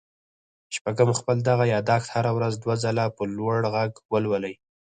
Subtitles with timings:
[0.75, 4.55] شپږم خپل دغه ياداښت هره ورځ دوه ځله په لوړ غږ ولولئ.